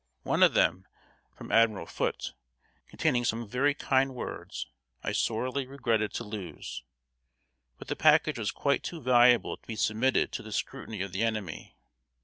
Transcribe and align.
One 0.23 0.41
of 0.41 0.55
them, 0.55 0.87
from 1.37 1.51
Admiral 1.51 1.85
Foote, 1.85 2.33
containing 2.87 3.23
some 3.23 3.47
very 3.47 3.75
kind 3.75 4.15
words, 4.15 4.65
I 5.03 5.11
sorely 5.11 5.67
regretted 5.67 6.11
to 6.13 6.23
lose; 6.23 6.81
but 7.77 7.87
the 7.87 7.95
package 7.95 8.39
was 8.39 8.49
quite 8.49 8.81
too 8.81 8.99
valuable 8.99 9.57
to 9.57 9.67
be 9.67 9.75
submitted 9.75 10.31
to 10.31 10.41
the 10.41 10.51
scrutiny 10.51 11.03
of 11.03 11.11
the 11.11 11.21
enemy. 11.21 11.77